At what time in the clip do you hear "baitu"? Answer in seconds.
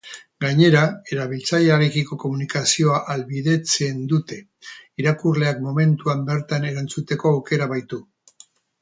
7.77-8.07